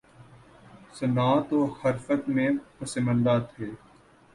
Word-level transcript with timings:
صنعت 0.93 1.53
و 1.53 1.61
حرفت 1.75 2.29
میں 2.29 2.49
پسماندہ 2.79 3.37
تھے 3.49 3.69